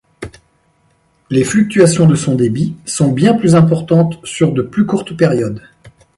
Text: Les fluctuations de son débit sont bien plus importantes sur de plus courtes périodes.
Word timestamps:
Les 1.29 1.43
fluctuations 1.43 2.07
de 2.07 2.15
son 2.15 2.33
débit 2.33 2.75
sont 2.87 3.11
bien 3.11 3.35
plus 3.35 3.53
importantes 3.53 4.17
sur 4.25 4.51
de 4.51 4.63
plus 4.63 4.87
courtes 4.87 5.15
périodes. 5.15 5.61